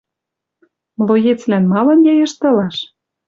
[0.99, 2.77] Млоецлӓн малын йӓ йыштылаш?